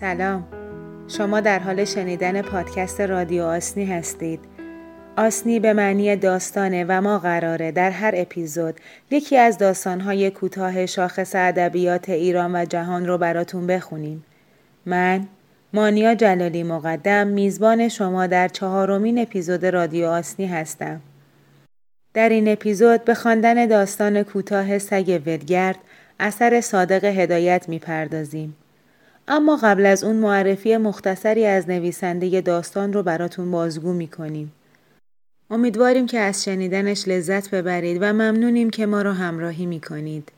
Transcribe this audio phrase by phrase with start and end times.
[0.00, 0.44] سلام.
[1.08, 4.40] شما در حال شنیدن پادکست رادیو آسنی هستید.
[5.16, 8.74] آسنی به معنی داستانه و ما قراره در هر اپیزود
[9.10, 14.24] یکی از داستانهای کوتاه شاخص ادبیات ایران و جهان رو براتون بخونیم.
[14.86, 15.26] من
[15.72, 21.00] مانیا جلالی مقدم میزبان شما در چهارمین اپیزود رادیو آسنی هستم.
[22.14, 25.78] در این اپیزود به خواندن داستان کوتاه سگ ولگرد
[26.20, 28.56] اثر صادق هدایت می‌پردازیم.
[29.30, 34.52] اما قبل از اون معرفی مختصری از نویسنده داستان رو براتون بازگو می‌کنیم.
[35.50, 40.32] امیدواریم که از شنیدنش لذت ببرید و ممنونیم که ما رو همراهی می‌کنید.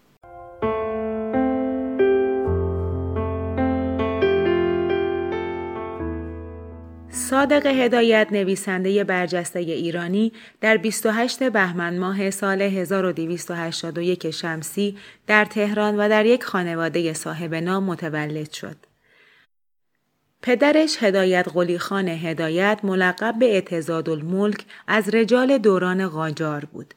[7.41, 16.09] صادق هدایت نویسنده برجسته ایرانی در 28 بهمن ماه سال 1281 شمسی در تهران و
[16.09, 18.77] در یک خانواده صاحب نام متولد شد.
[20.43, 26.95] پدرش هدایت قلی خان هدایت ملقب به اعتزاد الملک از رجال دوران قاجار بود.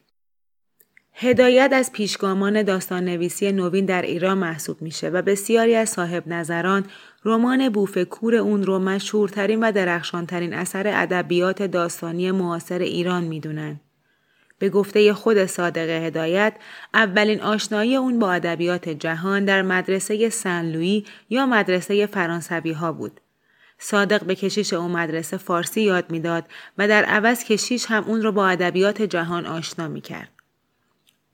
[1.16, 6.86] هدایت از پیشگامان داستان نویسی نوین در ایران محسوب میشه و بسیاری از صاحب نظران
[7.26, 13.80] رمان بوفکور اون رو مشهورترین و درخشانترین اثر ادبیات داستانی معاصر ایران می‌دونن.
[14.60, 16.54] به گفته خود صادق هدایت
[16.94, 23.20] اولین آشنایی اون با ادبیات جهان در مدرسه سن لویی یا مدرسه فرانسوی ها بود.
[23.78, 26.46] صادق به کشیش اون مدرسه فارسی یاد می‌داد
[26.78, 30.33] و در عوض کشیش هم اون رو با ادبیات جهان آشنا می کرد.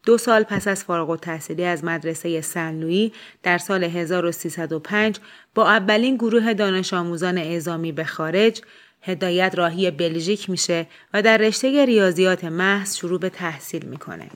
[0.06, 3.10] دو سال پس از فارغ التحصیلی از مدرسه سن
[3.44, 5.20] در سال 1305
[5.56, 8.62] با اولین گروه دانش آموزان اعزامی به خارج
[9.02, 14.30] هدایت راهی بلژیک میشه و در رشته ریاضیات محض شروع به تحصیل می‌کنه.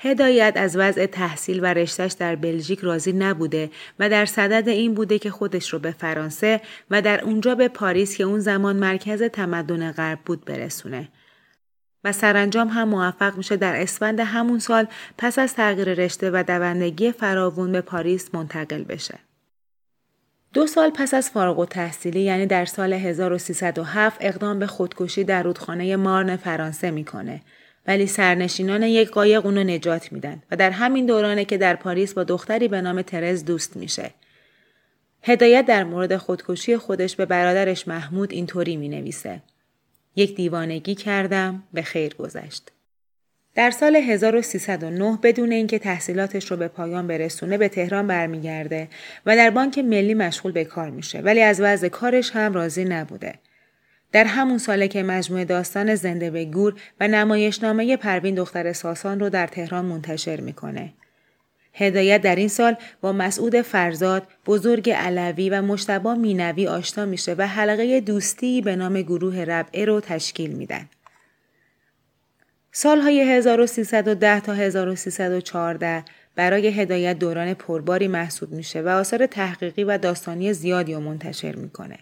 [0.00, 5.18] هدایت از وضع تحصیل و رشتش در بلژیک راضی نبوده و در صدد این بوده
[5.18, 6.60] که خودش رو به فرانسه
[6.90, 11.08] و در اونجا به پاریس که اون زمان مرکز تمدن غرب بود برسونه.
[12.04, 14.86] و سرانجام هم موفق میشه در اسفند همون سال
[15.18, 19.18] پس از تغییر رشته و دوندگی فراوون به پاریس منتقل بشه.
[20.52, 25.42] دو سال پس از فارغ و تحصیلی یعنی در سال 1307 اقدام به خودکشی در
[25.42, 27.40] رودخانه مارن فرانسه می‌کنه
[27.86, 32.24] ولی سرنشینان یک قایق اونو نجات میدن و در همین دورانه که در پاریس با
[32.24, 34.10] دختری به نام ترز دوست میشه.
[35.22, 39.42] هدایت در مورد خودکشی خودش به برادرش محمود اینطوری می نویسه.
[40.18, 42.72] یک دیوانگی کردم به خیر گذشت.
[43.54, 48.88] در سال 1309 بدون اینکه تحصیلاتش رو به پایان برسونه به تهران برمیگرده
[49.26, 53.34] و در بانک ملی مشغول به کار میشه ولی از وضع کارش هم راضی نبوده.
[54.12, 59.30] در همون ساله که مجموعه داستان زنده به گور و نمایشنامه پروین دختر ساسان رو
[59.30, 60.92] در تهران منتشر می‌کنه.
[61.78, 67.46] هدایت در این سال با مسعود فرزاد، بزرگ علوی و مشتبا مینوی آشنا میشه و
[67.46, 70.88] حلقه دوستی به نام گروه ربعه رو تشکیل میدن.
[72.72, 80.52] سالهای 1310 تا 1314 برای هدایت دوران پرباری محسوب میشه و آثار تحقیقی و داستانی
[80.52, 81.98] زیادی رو منتشر می‌کنه.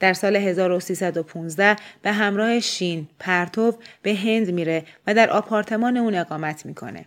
[0.00, 6.66] در سال 1315 به همراه شین پرتو به هند میره و در آپارتمان اون اقامت
[6.66, 7.04] می‌کنه.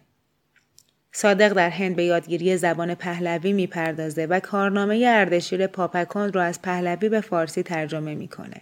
[1.11, 7.09] صادق در هند به یادگیری زبان پهلوی می‌پردازه و کارنامه اردشیر پاپکان رو از پهلوی
[7.09, 8.61] به فارسی ترجمه می‌کنه.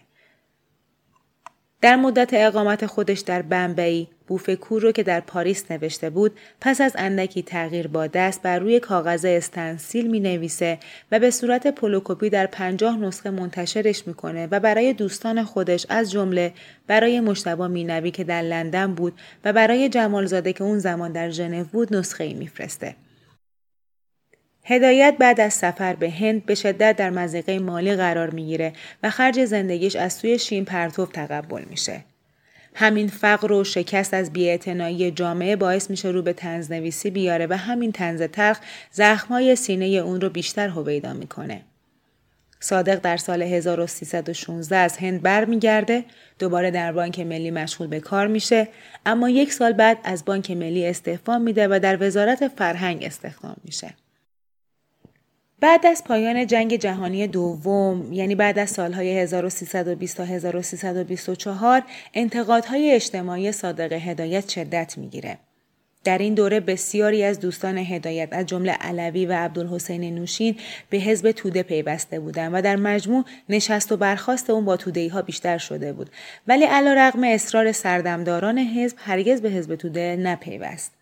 [1.88, 6.32] در مدت اقامت خودش در بمبئی بوفکور رو که در پاریس نوشته بود
[6.62, 10.80] پس از اندکی تغییر با دست بر روی کاغذ استنسیل می نویسه
[11.12, 16.54] و به صورت پلی‌کپی در پنجاه نسخه منتشرش می‌کنه و برای دوستان خودش از جمله
[16.88, 19.14] برای مجتبی مینوی که در لندن بود
[19.46, 22.96] و برای جمالزاده که اون زمان در ژنو بود نسخه ای میفرسته.
[24.70, 28.74] هدایت بعد از سفر به هند به شدت در مضیقه مالی قرار می‌گیره
[29.04, 32.04] و خرج زندگیش از سوی شین پرتو تقبل میشه.
[32.74, 37.92] همین فقر و شکست از بیاعتنایی جامعه باعث میشه رو به تنزنویسی بیاره و همین
[37.92, 38.60] تنز تلخ
[38.92, 41.62] زخمای سینه اون رو بیشتر هویدا می‌کنه.
[42.60, 46.06] صادق در سال 1316 از هند برمیگرده
[46.40, 48.68] دوباره در بانک ملی مشغول به کار میشه
[49.06, 53.94] اما یک سال بعد از بانک ملی استعفا میده و در وزارت فرهنگ استخدام میشه.
[55.60, 61.84] بعد از پایان جنگ جهانی دوم یعنی بعد از سالهای 1320 تا 1324
[62.14, 65.38] انتقادهای اجتماعی صادق هدایت شدت می‌گیره.
[66.04, 70.56] در این دوره بسیاری از دوستان هدایت از جمله علوی و عبدالحسین نوشین
[70.90, 75.22] به حزب توده پیوسته بودند و در مجموع نشست و برخواست اون با توده ها
[75.22, 76.10] بیشتر شده بود
[76.48, 80.97] ولی علا رقم اصرار سردمداران حزب هرگز به حزب توده نپیوست.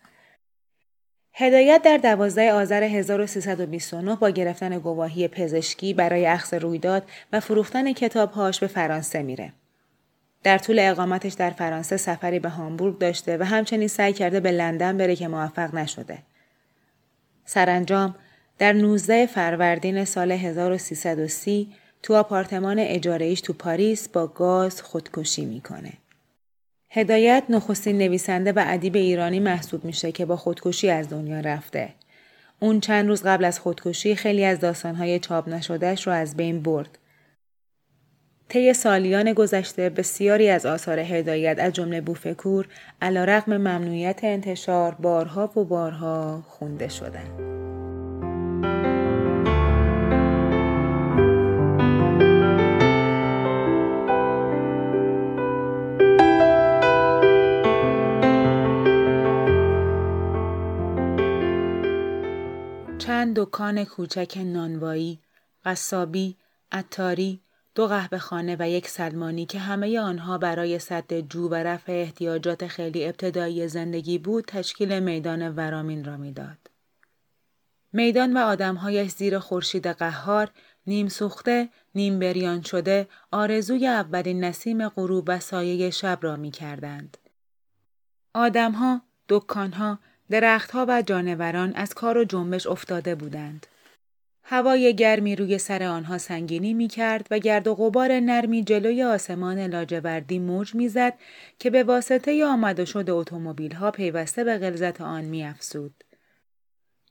[1.38, 7.02] هدایت در 12 آذر 1329 با گرفتن گواهی پزشکی برای اخذ رویداد
[7.32, 9.52] و فروختن کتابهاش به فرانسه میره.
[10.42, 14.96] در طول اقامتش در فرانسه سفری به هامبورگ داشته و همچنین سعی کرده به لندن
[14.96, 16.18] بره که موفق نشده.
[17.44, 18.14] سرانجام
[18.58, 21.68] در 19 فروردین سال 1330
[22.02, 25.92] تو آپارتمان اجاره تو پاریس با گاز خودکشی می‌کنه.
[26.96, 31.88] هدایت نخستین نویسنده و ادیب ایرانی محسوب میشه که با خودکشی از دنیا رفته.
[32.60, 36.98] اون چند روز قبل از خودکشی خیلی از داستانهای چاپ نشدهش رو از بین برد.
[38.48, 42.68] طی سالیان گذشته بسیاری از آثار هدایت از جمله بوفکور
[43.02, 47.65] علیرغم ممنوعیت انتشار بارها و بارها خونده شدند.
[63.16, 65.18] چند دکان کوچک نانوایی،
[65.64, 66.36] قصابی،
[66.72, 67.40] اتاری،
[67.74, 72.66] دو قهوه خانه و یک سلمانی که همه آنها برای سد جو و رفع احتیاجات
[72.66, 76.58] خیلی ابتدایی زندگی بود تشکیل میدان ورامین را می‌داد.
[77.92, 80.50] میدان و آدمهایش زیر خورشید قهار
[80.86, 87.16] نیم سوخته، نیم بریان شده آرزوی اولین نسیم غروب و سایه شب را می کردند.
[88.34, 89.98] آدمها، دکانها،
[90.30, 93.66] درختها و جانوران از کار و جنبش افتاده بودند.
[94.42, 99.58] هوای گرمی روی سر آنها سنگینی می کرد و گرد و غبار نرمی جلوی آسمان
[99.58, 101.14] لاجوردی موج می‌زد
[101.58, 106.04] که به واسطه آمد و شد اتومبیل ها پیوسته به غلظت آن می افسود.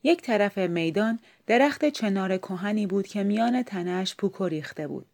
[0.02, 5.06] یک طرف میدان درخت چنار کهنی بود که میان تنش پوک ریخته بود.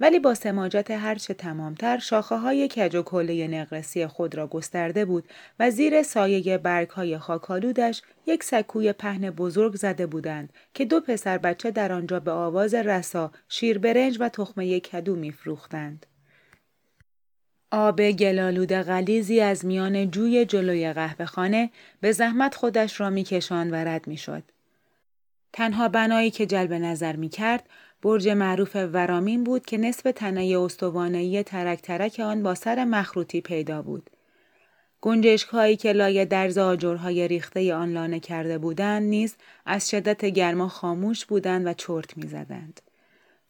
[0.00, 5.24] ولی با سماجت هرچه تمامتر شاخه های کج و کله نقرسی خود را گسترده بود
[5.60, 11.38] و زیر سایه برگ های خاکالودش یک سکوی پهن بزرگ زده بودند که دو پسر
[11.38, 16.06] بچه در آنجا به آواز رسا شیر برنج و تخمه کدو میفروختند.
[17.70, 21.70] آب گلالود غلیزی از میان جوی جلوی قهوه خانه
[22.00, 24.42] به زحمت خودش را میکشان و رد می‌شد.
[25.56, 27.68] تنها بنایی که جلب نظر می کرد
[28.02, 33.82] برج معروف ورامین بود که نصف تنه استوانهی ترک ترک آن با سر مخروطی پیدا
[33.82, 34.10] بود.
[35.00, 39.36] گنجشک هایی که لایه درز آجرهای ریخته آن لانه کرده بودند نیز
[39.66, 42.80] از شدت گرما خاموش بودند و چرت می‌زدند.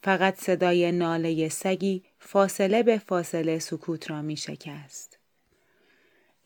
[0.02, 5.18] فقط صدای ناله سگی فاصله به فاصله سکوت را می شکست.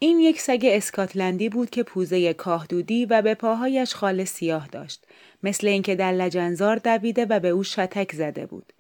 [0.03, 5.07] این یک سگ اسکاتلندی بود که پوزه کاهدودی و به پاهایش خال سیاه داشت
[5.43, 8.73] مثل اینکه در لجنزار دویده و به او شتک زده بود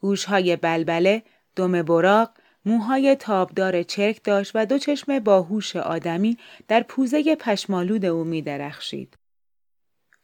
[0.00, 1.22] گوشهای بلبله
[1.56, 2.30] دم براق
[2.66, 6.38] موهای تابدار چرک داشت و دو چشم باهوش آدمی
[6.68, 9.16] در پوزه پشمالود او می درخشید.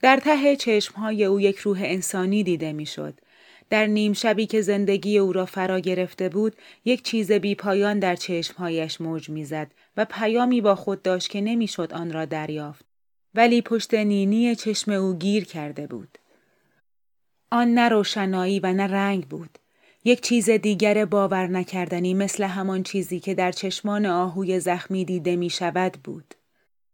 [0.03, 3.21] در ته چشمهای او یک روح انسانی دیده می‌شد.
[3.71, 8.17] در نیم شبی که زندگی او را فرا گرفته بود، یک چیز بی پایان در
[8.17, 12.90] چشمهایش موج می‌زد و پیامی با خود داشت که نمی‌شد آن را دریافت.
[13.35, 16.19] ولی پشت نینی چشم او گیر کرده بود.
[17.51, 19.59] آن نه روشنایی و نه رنگ بود.
[20.05, 25.51] یک چیز دیگر باور نکردنی مثل همان چیزی که در چشمان آهوی زخمی دیده می
[25.51, 26.35] شود بود.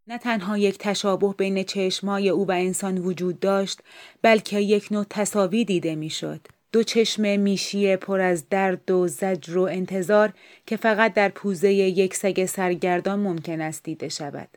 [0.07, 3.81] نه تنها یک تشابه بین چشمای او و انسان وجود داشت
[4.23, 6.41] بلکه یک نوع تصاوی دیده می‌شد.
[6.73, 10.33] دو چشم میشی پر از درد و زجر و انتظار
[10.67, 14.49] که فقط در پوزه یک سگ سرگردان ممکن است دیده شود.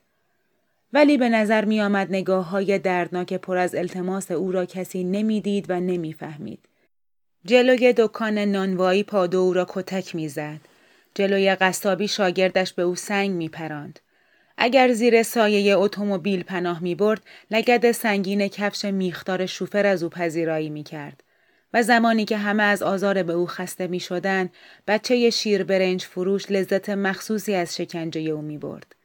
[0.93, 5.65] ولی به نظر می آمد نگاه های دردناک پر از التماس او را کسی نمی‌دید
[5.69, 6.60] و نمی‌فهمید.
[7.46, 10.60] جلوی دکان نانوایی پادو او را کتک می‌زد.
[11.15, 14.00] جلوی قصابی شاگردش به او سنگ می پراند.
[14.58, 20.69] اگر زیر سایه اتومبیل پناه می برد، لگد سنگین کفش میختار شوفر از او پذیرایی
[20.69, 21.24] می کرد.
[21.74, 24.50] و زمانی که همه از آزار به او خسته می شدن،
[24.88, 28.96] بچه شیر برنج فروش لذت مخصوصی از شکنجه او می برد.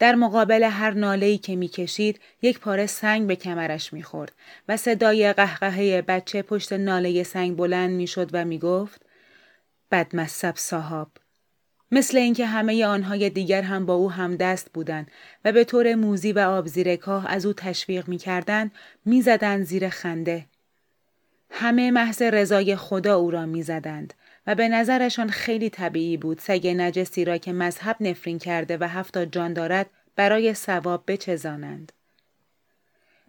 [0.00, 4.32] در مقابل هر ناله‌ای که می‌کشید یک پاره سنگ به کمرش می‌خورد
[4.68, 9.02] و صدای قهقهه بچه پشت ناله سنگ بلند می‌شد و می‌گفت
[9.90, 11.08] بدمصب صاحب.
[11.92, 15.10] مثل اینکه همه آنهای دیگر هم با او همدست بودند
[15.44, 18.72] و به طور موزی و آبزیرکاه از او تشویق می‌کردند
[19.04, 20.46] می‌زدند زیر خنده.
[21.50, 24.14] همه محض رضای خدا او را می‌زدند.
[24.46, 29.24] و به نظرشان خیلی طبیعی بود سگ نجسی را که مذهب نفرین کرده و هفتا
[29.24, 31.92] جان دارد برای ثواب بچزانند.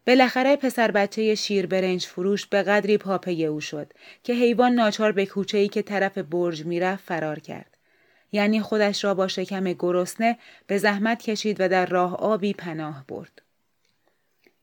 [0.08, 5.26] بالاخره پسر بچه شیر برنج فروش به قدری پاپه او شد که حیوان ناچار به
[5.26, 7.78] کوچه ای که طرف برج می‌رفت فرار کرد.
[8.32, 10.38] یعنی خودش را با شکم گرسنه
[10.68, 13.42] به زحمت کشید و در راه آبی پناه برد.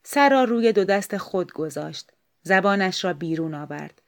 [0.03, 2.11] سر را روی دو دست خود گذاشت.
[2.43, 4.01] زبانش را بیرون آورد.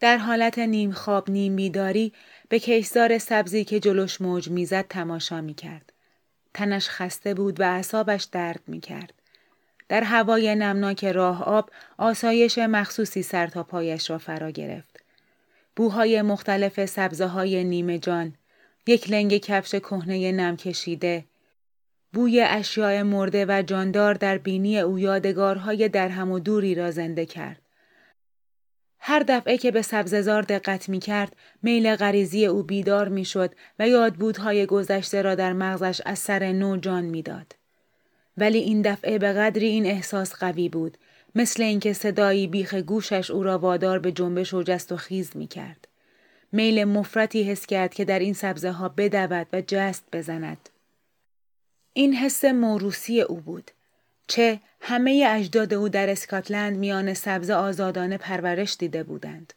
[0.00, 2.12] در حالت نیم خواب نیم بیداری
[2.48, 5.92] به کیسدار سبزی که جلوش موج می‌زد تماشا می کرد.
[6.54, 9.12] تنش خسته بود و اعصابش درد می کرد.
[9.88, 15.02] در هوای نمناک راه آب آسایش مخصوصی سر تا پایش را فرا گرفت.
[15.76, 18.34] بوهای مختلف سبزه های نیمه جان،
[18.86, 21.24] یک لنگ کفش کهنه نم کشیده،
[22.12, 27.62] بوی اشیاء مرده و جاندار در بینی او یادگارهای درهم و دوری را زنده کرد.
[29.08, 33.88] هر دفعه که به سبززار دقت می کرد، میل غریزی او بیدار می شد و
[33.88, 37.54] یادبودهای گذشته را در مغزش از سر نو جان می‌داد.
[38.36, 40.98] ولی این دفعه به قدری این احساس قوی بود
[41.34, 45.46] مثل اینکه صدایی بیخ گوشش او را وادار به جنبش و جست و خیز می
[45.46, 45.88] کرد.
[46.52, 50.68] میل مفرتی حس کرد که در این سبزه ها بدود و جست بزند.
[51.92, 53.70] این حس موروسی او بود.
[54.26, 59.52] چه همه اجداد او در اسکاتلند میان سبز آزادانه پرورش دیده بودند.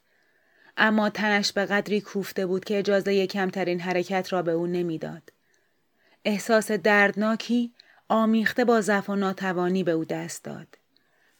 [0.77, 5.31] اما تنش به قدری کوفته بود که اجازه کمترین حرکت را به او نمی‌داد.
[6.25, 7.73] احساس دردناکی
[8.07, 10.67] آمیخته با ضعف و ناتوانی به او دست داد.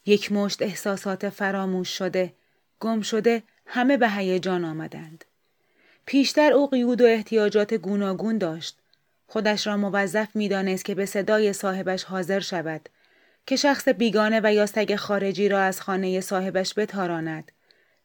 [0.05, 2.33] یک مشت احساسات فراموش شده،
[2.79, 5.25] گم شده، همه به هیجان آمدند.
[6.05, 8.77] پیشتر او قیود و احتیاجات گوناگون داشت.
[9.27, 12.89] خودش را موظف می‌دانست که به صدای صاحبش حاضر شود
[13.45, 17.51] که شخص بیگانه و یا سگ خارجی را از خانه صاحبش بتاراند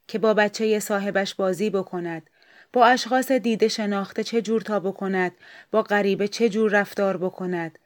[0.09, 2.31] که با بچه صاحبش بازی بکند
[2.73, 5.33] با اشخاص دیده شناخته چه جور تا بکند
[5.71, 7.79] با غریبه چه جور رفتار بکند.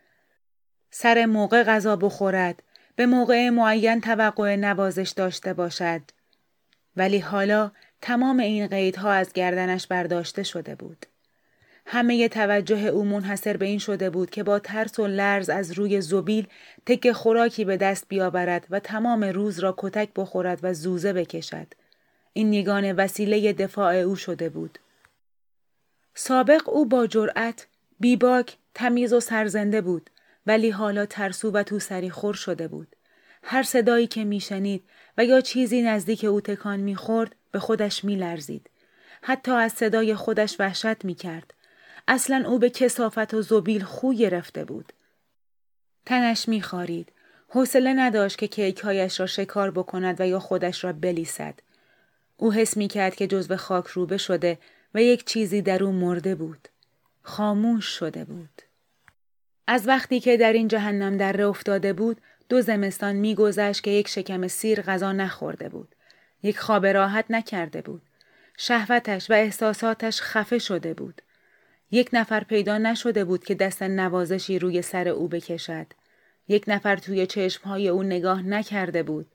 [0.90, 2.62] سر موقع غذا بخورد
[2.96, 6.00] به موقع معین توقع نوازش داشته باشد.
[6.96, 7.70] ولی حالا
[8.02, 11.06] تمام این قیدها از گردنش برداشته شده بود.
[11.90, 16.00] همه توجه او منحصر به این شده بود که با ترس و لرز از روی
[16.00, 16.46] زبیل
[16.86, 21.66] تک خوراکی به دست بیاورد و تمام روز را کتک بخورد و زوزه بکشد.
[22.32, 24.78] این یگان وسیله دفاع او شده بود.
[26.14, 27.66] سابق او با جرأت،
[28.00, 30.10] بیباک، تمیز و سرزنده بود
[30.46, 32.96] ولی حالا ترسو و تو سری خور شده بود.
[33.42, 34.84] هر صدایی که میشنید
[35.18, 38.70] و یا چیزی نزدیک او تکان می‌خورد به خودش میلرزید.
[39.22, 41.54] حتی از صدای خودش وحشت می‌کرد.
[42.10, 44.92] اصلا او به کسافت و زبیل خو گرفته بود.
[46.06, 47.12] تنش میخارید.
[47.48, 51.54] حوصله نداشت که کیکهایش را شکار بکند و یا خودش را بلیسد.
[52.36, 54.58] او حس می کرد که جزو خاک روبه شده
[54.94, 56.68] و یک چیزی در او مرده بود.
[57.22, 58.62] خاموش شده بود.
[59.66, 64.48] از وقتی که در این جهنم در افتاده بود، دو زمستان میگذشت که یک شکم
[64.48, 65.94] سیر غذا نخورده بود.
[66.42, 68.02] یک خواب راحت نکرده بود.
[68.56, 71.22] شهوتش و احساساتش خفه شده بود.
[71.90, 75.86] یک نفر پیدا نشده بود که دست نوازشی روی سر او بکشد.
[76.48, 79.26] یک نفر توی چشمهای او نگاه نکرده بود.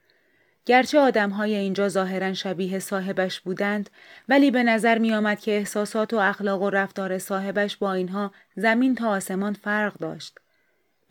[0.65, 3.89] گرچه آدمهای اینجا ظاهرا شبیه صاحبش بودند
[4.29, 8.95] ولی به نظر می آمد که احساسات و اخلاق و رفتار صاحبش با اینها زمین
[8.95, 10.37] تا آسمان فرق داشت.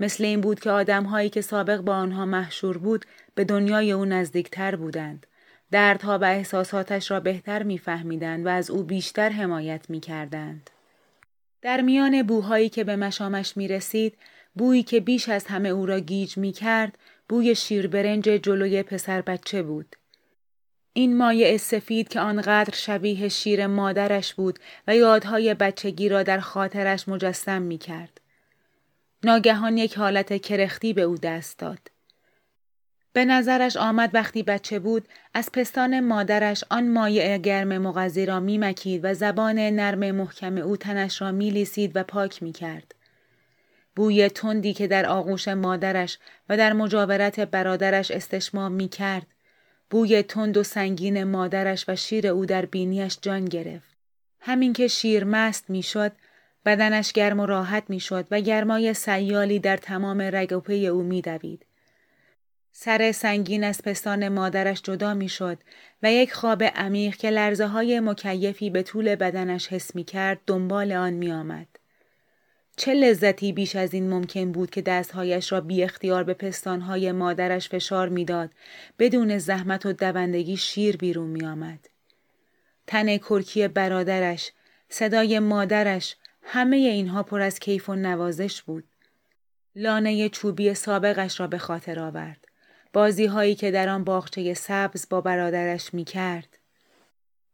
[0.01, 4.77] مثل این بود که آدمهایی که سابق با آنها محشور بود به دنیای او نزدیکتر
[4.77, 5.27] بودند.
[5.71, 10.71] دردها و احساساتش را بهتر میفهمیدند و از او بیشتر حمایت می کردند.
[11.63, 14.19] در میان بوهایی که به مشامش می رسید،
[14.55, 19.63] بویی که بیش از همه او را گیج می کرد، بوی شیربرنج جلوی پسر بچه
[19.63, 19.97] بود.
[20.93, 27.09] این مایع سفید که آنقدر شبیه شیر مادرش بود و یادهای بچگی را در خاطرش
[27.09, 28.21] مجسم می کرد.
[29.25, 31.92] ناگهان یک حالت کرختی به او دست داد.
[33.13, 39.01] به نظرش آمد وقتی بچه بود از پستان مادرش آن مایع گرم مغذی را میمکید
[39.05, 42.95] و زبان نرم محکم او تنش را میلیسید و پاک می‌کرد.
[43.97, 49.27] بوی تندی که در آغوش مادرش و در مجاورت برادرش استشمام می‌کرد.
[49.91, 53.97] بوی تند و سنگین مادرش و شیر او در بینیش جان گرفت.
[54.41, 56.13] همین که شیر مست می‌شد
[56.67, 61.67] بدنش گرم و راحت می‌شد و گرمای سیالی در تمام رگ و پی او میدوید.
[62.75, 65.59] سر سنگین از پستان مادرش جدا می‌شد
[66.03, 70.93] و یک خواب عمیق که لرزه های مکیفی به طول بدنش حس می کرد دنبال
[70.93, 71.67] آن می آمد.
[72.77, 77.69] چه لذتی بیش از این ممکن بود که دستهایش را بی اختیار به پستانهای مادرش
[77.69, 78.51] فشار می‌داد
[78.99, 81.89] بدون زحمت و دوندگی شیر بیرون می آمد.
[82.87, 84.53] تن کرکی برادرش،
[84.89, 88.85] صدای مادرش، همه اینها پر از کیف و نوازش بود.
[89.77, 92.52] لانه چوبی سابقش را به خاطر آورد.
[92.93, 96.59] بازی هایی که در آن باغچه سبز با برادرش می کرد.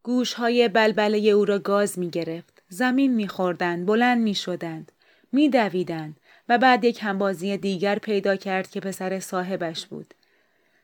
[0.02, 2.62] گوش های بلبله او را گاز می گرفت.
[2.68, 4.92] زمین می خوردند، بلند می شدند.
[5.32, 6.16] می دویدند
[6.48, 10.14] و بعد یک همبازی دیگر پیدا کرد که پسر صاحبش بود.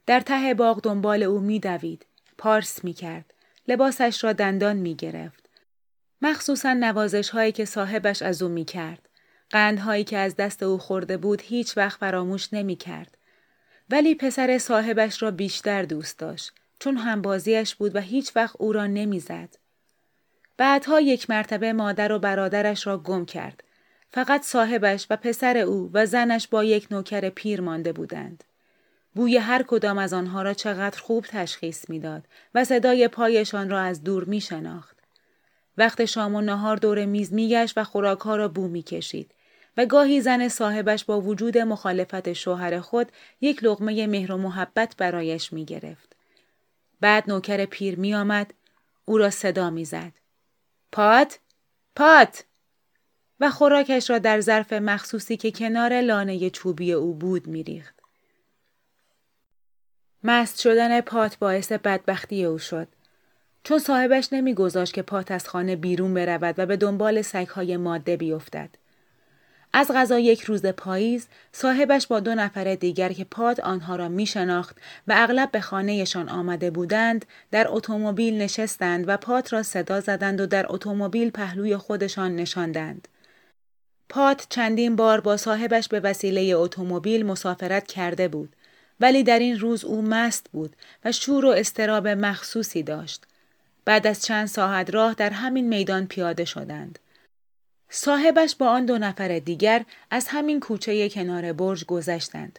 [0.06, 2.06] در ته باغ دنبال او میدوید
[2.38, 3.34] پارس می‌کرد
[3.68, 5.49] لباسش را دندان می‌گرفت
[6.23, 9.08] مخصوصا نوازش هایی که صاحبش از او می‌کرد
[9.50, 13.16] قندهایی که از دست او خورده بود هیچ وقت فراموش نمی‌کرد
[13.90, 18.86] ولی پسر صاحبش را بیشتر دوست داشت چون همبازیش بود و هیچ وقت او را
[18.86, 19.56] نمی‌زد.
[20.56, 23.64] بعدها یک مرتبه مادر و برادرش را گم کرد.
[24.10, 28.44] فقط صاحبش و پسر او و زنش با یک نوکر پیر مانده بودند.
[29.14, 32.24] بوی هر کدام از آنها را چقدر خوب تشخیص می‌داد
[32.54, 34.96] و صدای پایشان را از دور می شناخت.
[35.78, 39.33] وقت شام و نهار دور میز میگشت و خوراکها را بو می‌کشید
[39.76, 45.52] و گاهی زن صاحبش با وجود مخالفت شوهر خود یک لغمه مهر و محبت برایش
[45.52, 46.16] می گرفت.
[47.00, 48.54] بعد نوکر پیر می آمد
[49.04, 50.12] او را صدا می زد.
[50.93, 51.38] پات؟
[51.97, 52.45] پات!
[53.40, 57.95] و خوراکش را در ظرف مخصوصی که کنار لانه چوبی او بود می ریخت.
[60.25, 62.88] مست شدن پات باعث بدبختی او شد.
[63.64, 68.71] چون صاحبش نمیگذاشت که پات از خانه بیرون برود و به دنبال سگهای ماده بیفتد.
[69.76, 74.26] از غذا یک روز پاییز صاحبش با دو نفر دیگر که پاد آنها را می
[74.26, 74.76] شناخت
[75.09, 80.47] و اغلب به خانهشان آمده بودند در اتومبیل نشستند و پات را صدا زدند و
[80.47, 83.09] در اتومبیل پهلوی خودشان نشاندند.
[84.09, 88.57] پات چندین بار با صاحبش به وسیله اتومبیل مسافرت کرده بود
[89.00, 93.23] ولی در این روز او مست بود و شور و استراب مخصوصی داشت.
[93.85, 96.99] بعد از چند ساعت راه در همین میدان پیاده شدند.
[97.96, 102.58] صاحبش با آن دو نفر دیگر از همین کوچه کنار برج گذشتند.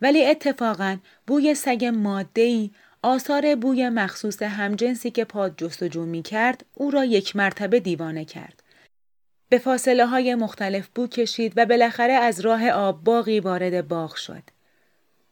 [0.00, 0.96] ولی اتفاقا
[1.26, 2.70] بوی سگ مادهی
[3.02, 8.62] آثار بوی مخصوص همجنسی که پاد جستجو می کرد او را یک مرتبه دیوانه کرد.
[9.48, 14.42] به فاصله های مختلف بو کشید و بالاخره از راه آب باقی وارد باغ شد.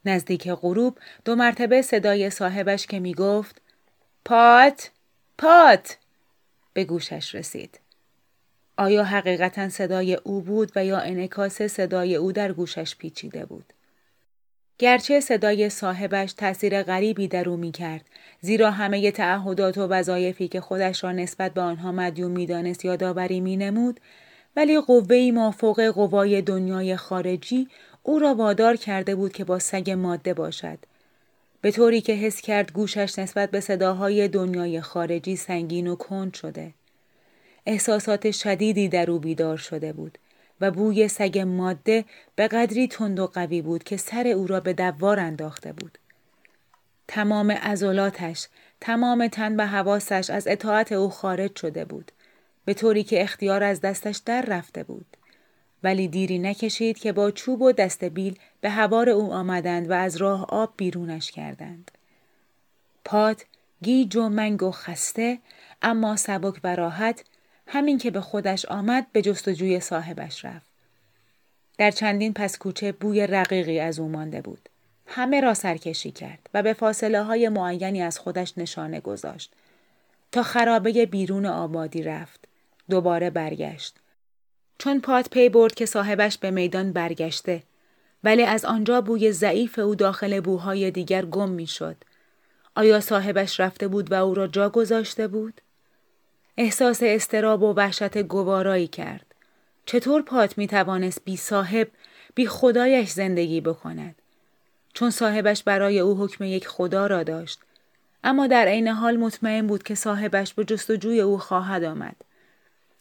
[0.05, 3.61] نزدیک غروب دو مرتبه صدای صاحبش که می گفت
[4.25, 4.91] پات
[5.37, 5.97] پات
[6.73, 7.80] به گوشش رسید.
[8.77, 13.73] آیا حقیقتا صدای او بود و یا انعکاس صدای او در گوشش پیچیده بود؟
[14.77, 18.05] گرچه صدای صاحبش تأثیر غریبی در او می کرد
[18.41, 23.57] زیرا همه تعهدات و وظایفی که خودش را نسبت به آنها مدیون می‌دانست یادآوری می
[23.57, 23.99] نمود
[24.55, 27.67] ولی قوهای مافوق قوای دنیای خارجی
[28.03, 30.79] او را وادار کرده بود که با سگ ماده باشد
[31.61, 36.73] به طوری که حس کرد گوشش نسبت به صداهای دنیای خارجی سنگین و کند شده
[37.65, 40.17] احساسات شدیدی در او بیدار شده بود
[40.61, 44.73] و بوی سگ ماده به قدری تند و قوی بود که سر او را به
[44.73, 45.97] دوار انداخته بود.
[47.07, 48.47] تمام عضلاتش،
[48.81, 52.11] تمام تن و حواسش از اطاعت او خارج شده بود.
[52.65, 55.17] به طوری که اختیار از دستش در رفته بود.
[55.83, 60.17] ولی دیری نکشید که با چوب و دست بیل به هوار او آمدند و از
[60.17, 61.91] راه آب بیرونش کردند.
[63.05, 63.45] پاد
[63.81, 65.39] گیج و منگ و خسته
[65.81, 67.23] اما سبک و راحت
[67.73, 70.67] همین که به خودش آمد به جستجوی صاحبش رفت.
[71.77, 74.69] در چندین پس کوچه بوی رقیقی از او مانده بود.
[75.07, 79.53] همه را سرکشی کرد و به فاصله های معینی از خودش نشانه گذاشت.
[80.31, 82.47] تا خرابه بیرون آبادی رفت.
[82.89, 83.95] دوباره برگشت.
[84.77, 87.63] چون پات پی برد که صاحبش به میدان برگشته
[88.23, 91.95] ولی از آنجا بوی ضعیف او داخل بوهای دیگر گم می شد.
[92.75, 95.61] آیا صاحبش رفته بود و او را جا گذاشته بود؟
[96.61, 99.25] احساس استراب و وحشت گوارایی کرد.
[99.85, 101.87] چطور پات می توانست بی صاحب
[102.35, 104.15] بی خدایش زندگی بکند؟
[104.93, 107.59] چون صاحبش برای او حکم یک خدا را داشت.
[108.23, 112.15] اما در عین حال مطمئن بود که صاحبش به جستجوی او خواهد آمد.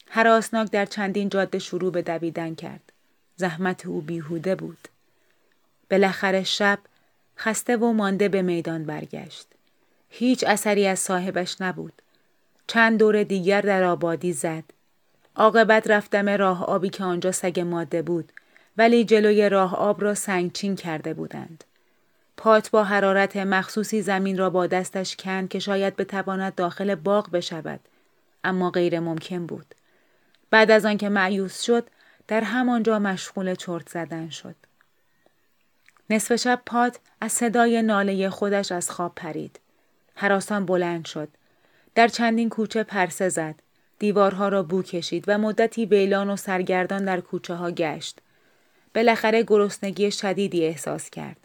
[0.08, 2.92] حراسناک در چندین جاده شروع به دویدن کرد.
[3.36, 4.88] زحمت او بیهوده بود.
[5.90, 6.78] بالاخره شب
[7.38, 9.46] خسته و مانده به میدان برگشت.
[10.08, 12.02] هیچ اثری از صاحبش نبود.
[12.70, 14.64] چند دور دیگر در آبادی زد.
[15.36, 18.32] عاقبت رفتم راه آبی که آنجا سگ ماده بود
[18.76, 21.64] ولی جلوی راه آب را سنگچین کرده بودند.
[22.36, 27.80] پات با حرارت مخصوصی زمین را با دستش کند که شاید بتواند داخل باغ بشود
[28.44, 29.74] اما غیر ممکن بود.
[30.50, 31.86] بعد از آنکه معیوس شد
[32.28, 34.56] در همانجا مشغول چرت زدن شد.
[36.10, 39.60] نصف شب پات از صدای ناله خودش از خواب پرید.
[40.14, 41.28] حراسان بلند شد.
[42.00, 43.54] در چندین کوچه پرسه زد.
[43.98, 48.18] دیوارها را بو کشید و مدتی ویلان و سرگردان در کوچه ها گشت.
[48.94, 51.36] بالاخره گرسنگی شدیدی احساس کرد.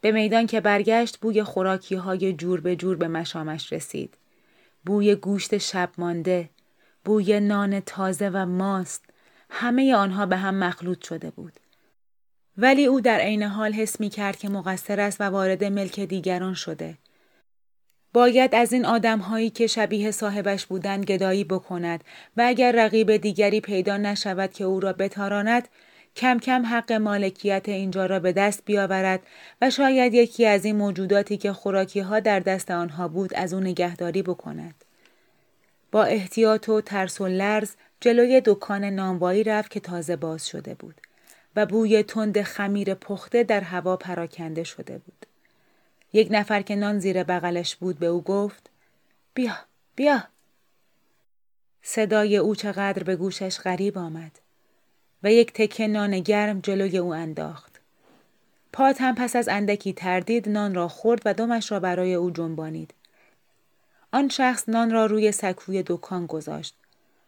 [0.00, 4.14] به میدان که برگشت بوی خوراکی های جور به جور به مشامش رسید.
[4.84, 6.48] بوی گوشت شب مانده،
[7.04, 9.04] بوی نان تازه و ماست،
[9.50, 11.52] همه آنها به هم مخلوط شده بود.
[12.58, 16.54] ولی او در عین حال حس می کرد که مقصر است و وارد ملک دیگران
[16.54, 16.98] شده.
[18.14, 22.04] باید از این آدم هایی که شبیه صاحبش بودند گدایی بکند
[22.36, 25.68] و اگر رقیب دیگری پیدا نشود که او را بتاراند
[26.16, 29.20] کم کم حق مالکیت اینجا را به دست بیاورد
[29.62, 33.60] و شاید یکی از این موجوداتی که خوراکی ها در دست آنها بود از او
[33.60, 34.74] نگهداری بکند.
[35.92, 41.00] با احتیاط و ترس و لرز جلوی دکان نانوایی رفت که تازه باز شده بود
[41.56, 45.33] و بوی تند خمیر پخته در هوا پراکنده شده بود.
[46.14, 48.70] یک نفر که نان زیر بغلش بود به او گفت
[49.34, 49.54] بیا
[49.96, 50.24] بیا
[51.82, 54.38] صدای او چقدر به گوشش غریب آمد
[55.22, 57.80] و یک تکه نان گرم جلوی او انداخت.
[58.72, 62.94] پات هم پس از اندکی تردید نان را خورد و دمش را برای او جنبانید.
[64.12, 66.74] آن شخص نان را روی سکوی دکان گذاشت.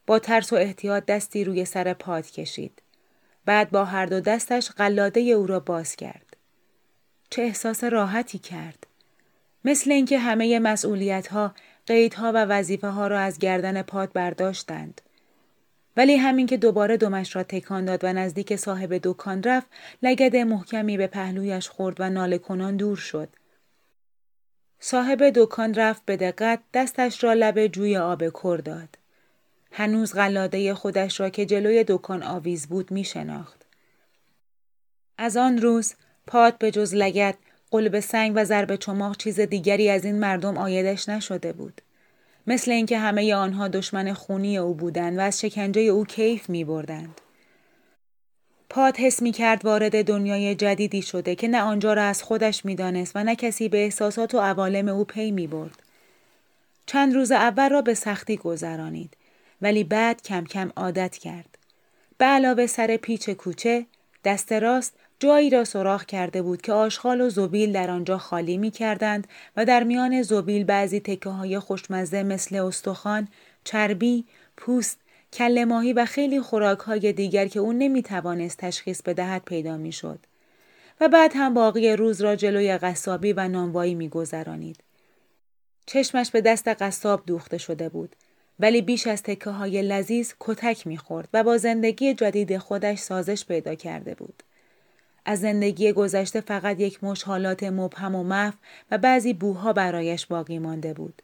[0.06, 2.82] با ترس و احتیاط دستی روی سر پات کشید.
[3.44, 6.25] بعد با هر دو دستش قلاده او را باز کرد.
[7.30, 8.86] چه احساس راحتی کرد.
[9.64, 11.54] مثل اینکه همه مسئولیت ها،
[11.86, 15.00] قیدها و وظیفه ها را از گردن پات برداشتند.
[15.96, 19.66] ولی همین که دوباره دمش را تکان داد و نزدیک صاحب دکان رفت
[20.02, 23.28] لگد محکمی به پهلویش خورد و ناله کنان دور شد.
[24.80, 28.88] صاحب دکان رفت به دقت دستش را لب جوی آب کر داد.
[29.72, 33.66] هنوز غلاده خودش را که جلوی دکان آویز بود می شناخت.
[35.18, 35.94] از آن روز
[36.26, 37.34] پات به جز لگت
[37.70, 41.80] قلب سنگ و ضرب چماق چیز دیگری از این مردم آیدش نشده بود.
[42.46, 47.20] مثل اینکه همه آنها دشمن خونی او بودند و از شکنجه او کیف می بردند.
[48.70, 52.74] پاد حس می کرد وارد دنیای جدیدی شده که نه آنجا را از خودش می
[52.74, 55.82] دانست و نه کسی به احساسات و عوالم او پی می برد.
[56.86, 59.16] چند روز اول را به سختی گذرانید
[59.62, 61.58] ولی بعد کم کم عادت کرد.
[62.18, 63.86] به علاوه سر پیچ کوچه،
[64.24, 68.70] دست راست جایی را سراخ کرده بود که آشغال و زبیل در آنجا خالی می
[68.70, 69.26] کردند
[69.56, 73.28] و در میان زبیل بعضی تکه های خوشمزه مثل استخوان،
[73.64, 74.24] چربی،
[74.56, 74.98] پوست،
[75.32, 79.92] کل ماهی و خیلی خوراک های دیگر که او نمی توانست تشخیص بدهد پیدا می
[79.92, 80.18] شد.
[81.00, 84.76] و بعد هم باقی روز را جلوی قصابی و نانوایی می گذرانید.
[85.86, 88.16] چشمش به دست قصاب دوخته شده بود.
[88.60, 93.74] ولی بیش از تکه های لذیذ کتک می‌خورد و با زندگی جدید خودش سازش پیدا
[93.74, 94.42] کرده بود.
[95.28, 98.54] از زندگی گذشته فقط یک مش حالات مبهم و محو
[98.90, 101.22] و بعضی بوها برایش باقی مانده بود.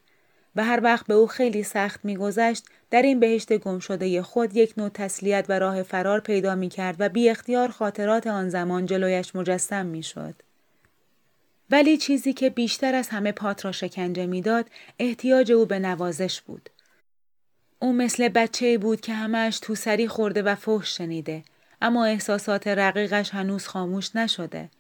[0.57, 4.75] و هر وقت به او خیلی سخت میگذشت در این بهشت گم شده خود یک
[4.77, 9.37] نوع تسلیت و راه فرار پیدا می کرد و بی اختیار خاطرات آن زمان جلویش
[9.37, 10.35] مجسم می شد.
[11.71, 14.67] ولی چیزی که بیشتر از همه پات را شکنجه می‌داد
[14.99, 16.71] احتیاج او به نوازش بود.
[17.79, 21.43] او مثل بچه بود که همش تو سری خورده و فحش شنیده
[21.83, 24.71] اما احساسات رقیقش هنوز خاموش نشده.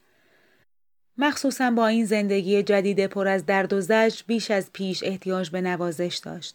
[1.18, 5.60] مخصوصا با این زندگی جدید پر از درد و زجر بیش از پیش احتیاج به
[5.60, 6.54] نوازش داشت.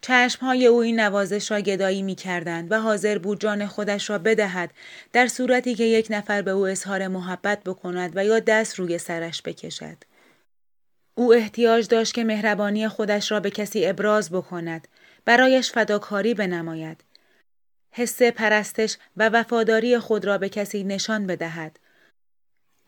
[0.00, 4.70] چشمهای او این نوازش را گدایی می کردند و حاضر بود جان خودش را بدهد
[5.12, 9.42] در صورتی که یک نفر به او اظهار محبت بکند و یا دست روی سرش
[9.42, 9.96] بکشد.
[11.14, 14.88] او احتیاج داشت که مهربانی خودش را به کسی ابراز بکند،
[15.24, 17.04] برایش فداکاری بنماید،
[17.90, 21.78] حس پرستش و وفاداری خود را به کسی نشان بدهد.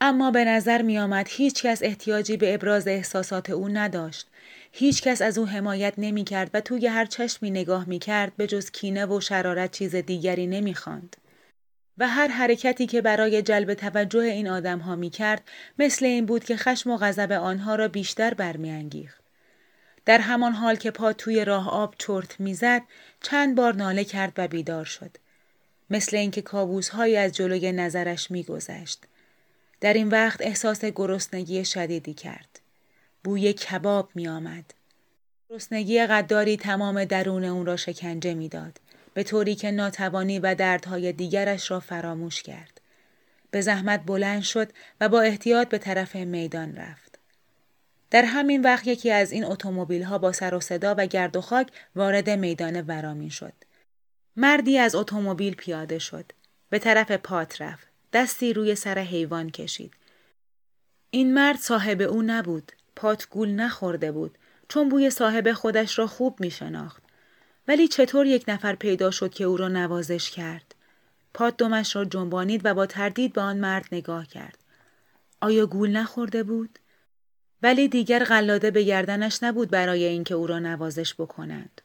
[0.00, 4.28] اما به نظر می آمد هیچ کس احتیاجی به ابراز احساسات او نداشت.
[4.72, 8.46] هیچ کس از او حمایت نمی کرد و توی هر چشمی نگاه می کرد به
[8.46, 11.16] جز کینه و شرارت چیز دیگری نمی خاند.
[11.98, 16.44] و هر حرکتی که برای جلب توجه این آدم ها می کرد مثل این بود
[16.44, 19.19] که خشم و غضب آنها را بیشتر برمیانگیخت.
[20.11, 22.83] در همان حال که پا توی راه آب چرت می‌زد
[23.23, 25.16] چند بار ناله کرد و بیدار شد.
[25.90, 29.05] مثل اینکه کابوسهایی از جلوی نظرش میگذشت.
[29.81, 32.61] در این وقت احساس گرسنگی شدیدی کرد.
[33.25, 34.75] بوی کباب میآمد.
[35.51, 38.81] گرسنگی قداری تمام درون اون را شکنجه می‌داد
[39.14, 42.81] به طوری که ناتوانی و دردهای دیگرش را فراموش کرد.
[43.51, 47.10] به زحمت بلند شد و با احتیاط به طرف میدان رفت.
[48.11, 51.40] در همین وقت یکی از این اتومبیل ها با سر و صدا و گرد و
[51.40, 53.53] خاک وارد میدان ورامین شد.
[54.37, 56.33] مردی از اتومبیل پیاده شد.
[56.70, 57.87] به طرف پات رفت.
[58.12, 59.92] دستی روی سر حیوان کشید.
[61.11, 62.73] این مرد صاحب او نبود.
[62.96, 64.38] پات گول نخورده بود.
[64.68, 67.03] چون بوی صاحب خودش را خوب می شناخت.
[67.68, 70.75] ولی چطور یک نفر پیدا شد که او را نوازش کرد؟
[71.35, 74.59] پات دمش را جنبانید و با تردید به آن مرد نگاه کرد.
[75.40, 76.79] آیا گول نخورده بود؟
[77.62, 81.81] ولی دیگر قلاده به گردنش نبود برای اینکه او را نوازش بکنند.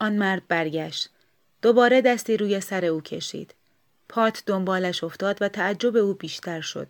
[0.00, 1.10] آن مرد برگشت.
[1.62, 3.54] دوباره دستی روی سر او کشید.
[4.08, 6.88] پات دنبالش افتاد و تعجب او بیشتر شد.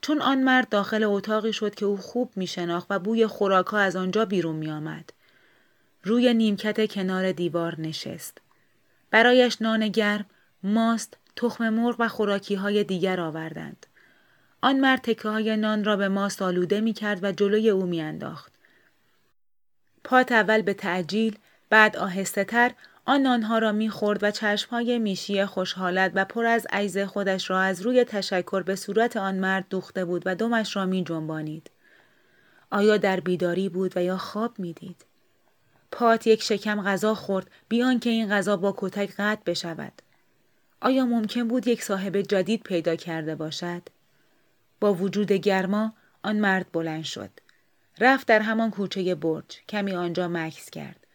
[0.00, 3.96] چون آن مرد داخل اتاقی شد که او خوب می شناخت و بوی خوراکا از
[3.96, 5.12] آنجا بیرون می آمد.
[6.02, 8.38] روی نیمکت کنار دیوار نشست.
[9.10, 10.26] برایش نان گرم،
[10.62, 13.86] ماست، تخم مرغ و خوراکی های دیگر آوردند.
[14.64, 18.00] آن مرد تکه های نان را به ماست آلوده می کرد و جلوی او می
[18.00, 18.52] انداخت.
[20.04, 21.38] پات اول به تعجیل،
[21.70, 22.70] بعد آهسته تر
[23.04, 27.82] آن نانها را می‌خورد و چشمهای میشی خوشحالت و پر از عیز خودش را از
[27.82, 31.70] روی تشکر به صورت آن مرد دوخته بود و دمش را می جنبانید.
[32.70, 35.04] آیا در بیداری بود و یا خواب می‌دید؟
[35.92, 40.02] پات یک شکم غذا خورد بیان که این غذا با کتک قطع بشود.
[40.80, 43.82] آیا ممکن بود یک صاحب جدید پیدا کرده باشد؟
[44.80, 47.30] با وجود گرما آن مرد بلند شد.
[48.00, 51.06] رفت در همان کوچه برج کمی آنجا مکس کرد.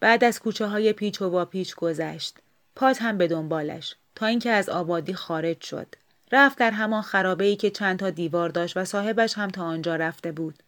[0.00, 2.38] بعد از کوچه های پیچ و با پیچ گذشت.
[2.76, 5.86] پات هم به دنبالش تا اینکه از آبادی خارج شد.
[6.32, 9.96] رفت در همان خرابه ای که چند تا دیوار داشت و صاحبش هم تا آنجا
[9.96, 10.62] رفته بود.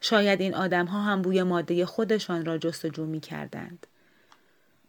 [0.00, 3.86] شاید این آدم ها هم بوی ماده خودشان را جستجو می کردند.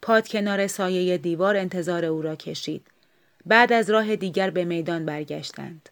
[0.02, 2.88] پات کنار سایه دیوار انتظار او را کشید.
[3.46, 5.90] بعد از راه دیگر به میدان برگشتند.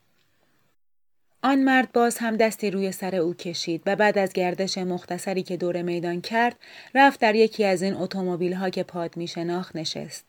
[1.46, 5.58] آن مرد باز هم دستی روی سر او کشید و بعد از گردش مختصری که
[5.58, 6.56] دور میدان کرد
[6.96, 10.26] رفت در یکی از این اتومبیل ها که پاد می شناخت نشست.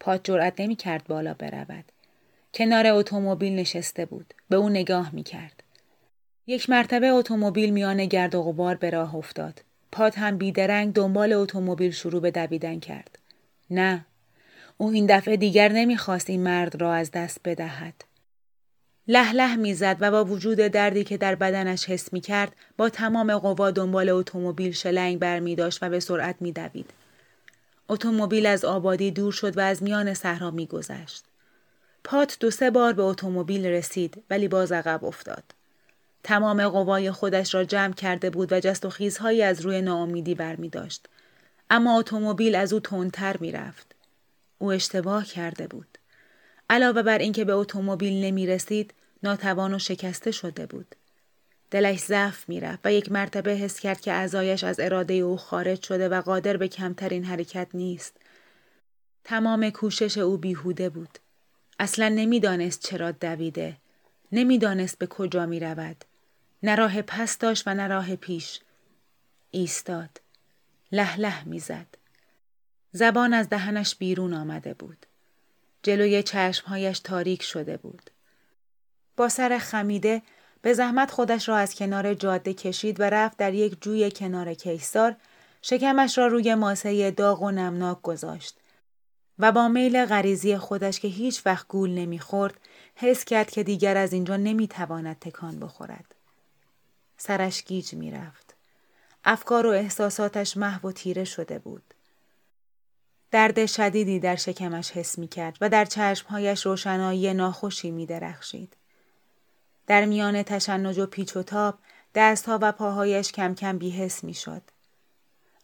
[0.00, 1.84] پاد جرأت نمی کرد بالا برود.
[2.54, 4.34] کنار اتومبیل نشسته بود.
[4.48, 5.62] به او نگاه می کرد.
[6.46, 9.62] یک مرتبه اتومبیل میان گرد و غبار به راه افتاد.
[9.92, 13.18] پاد هم بیدرنگ دنبال اتومبیل شروع به دویدن کرد.
[13.70, 14.06] نه.
[14.78, 18.09] او این دفعه دیگر نمی‌خواست این مرد را از دست بدهد.
[19.08, 23.38] لح لح می‌زد و با وجود دردی که در بدنش حس می کرد با تمام
[23.38, 26.90] قوا دنبال اتومبیل شلنگ بر می داشت و به سرعت می دوید.
[27.88, 31.24] اتومبیل از آبادی دور شد و از میان صحرا می گذشت.
[32.04, 35.44] پات دو سه بار به اتومبیل رسید ولی باز عقب افتاد.
[36.24, 40.56] تمام قوای خودش را جمع کرده بود و جست و خیزهایی از روی ناامیدی بر
[40.56, 41.08] می داشت.
[41.70, 43.94] اما اتومبیل از او تندتر می رفت.
[44.58, 45.98] او اشتباه کرده بود.
[46.70, 50.94] علاوه بر اینکه به اتومبیل نمی رسید، ناتوان و شکسته شده بود.
[51.70, 56.08] دلش ضعف می‌رفت و یک مرتبه حس کرد که اعضایش از اراده او خارج شده
[56.08, 58.16] و قادر به کمترین حرکت نیست.
[59.24, 61.18] تمام کوشش او بیهوده بود.
[61.78, 63.76] اصلا نمی‌دانست چرا دویده.
[64.32, 66.04] نمی‌دانست به کجا می رود.
[66.62, 68.60] نه راه پس داشت و نه راه پیش.
[69.50, 70.20] ایستاد.
[70.92, 71.86] لح لح می‌زد.
[72.92, 75.06] زبان از دهنش بیرون آمده بود.
[75.82, 78.10] جلوی چشمهایش تاریک شده بود.
[79.16, 80.22] با سر خمیده
[80.62, 85.16] به زحمت خودش را از کنار جاده کشید و رفت در یک جوی کنار کیسار
[85.62, 88.56] شکمش را روی ماسه داغ و نمناک گذاشت
[89.38, 92.60] و با میل غریزی خودش که هیچ وقت گول نمی‌خورد
[92.94, 96.14] حس کرد که دیگر از اینجا نمی‌تواند تکان بخورد.
[97.16, 98.54] سرش گیج می‌رفت.
[99.24, 101.82] افکار و احساساتش محو و تیره شده بود.
[103.30, 108.76] درد شدیدی در شکمش حس می کرد و در چشمهایش روشنایی ناخوشی می درخشید.
[109.86, 111.78] در میان تشنج و پیچ و تاب
[112.14, 114.62] دستها و پاهایش کم کم بیحس می شد.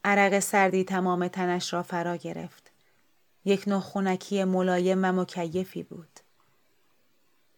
[0.04, 2.70] عرق سردی تمام تنش را فرا گرفت.
[3.44, 6.20] یک نوع خونکی ملایم و مکیفی بود.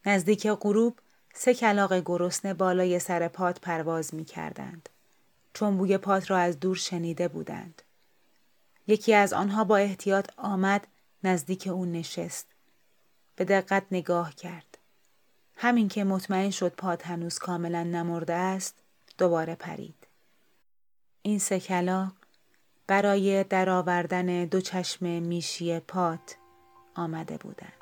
[0.05, 0.99] نزدیک غروب
[1.33, 4.89] سه کلاق گرسنه بالای سر پات پرواز می کردند.
[5.53, 7.81] چون بوی پات را از دور شنیده بودند.
[8.89, 10.87] یکی از آنها با احتیاط آمد
[11.23, 12.47] نزدیک او نشست.
[13.35, 14.77] به دقت نگاه کرد.
[15.55, 18.75] همین که مطمئن شد پاد هنوز کاملا نمرده است
[19.17, 20.07] دوباره پرید.
[21.21, 22.11] این سه کلاق
[22.87, 26.35] برای درآوردن دو چشم میشی پات
[26.95, 27.78] آمده بودند.